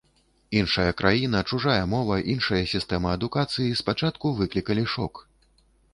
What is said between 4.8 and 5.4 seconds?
шок.